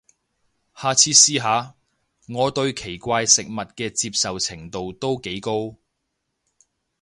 [0.75, 1.75] 下次試下，
[2.27, 5.75] 我對奇怪食物嘅接受程度都幾高